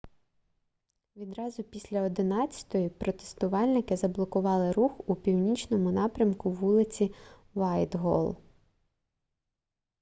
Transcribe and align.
відразу 1.15 1.63
після 1.63 2.01
11:00 2.03 2.89
протестувальники 2.89 3.97
заблокували 3.97 4.71
рух 4.71 5.09
у 5.09 5.15
північному 5.15 5.91
напрямку 5.91 6.51
вулиці 6.51 7.13
вайтголл 7.53 8.37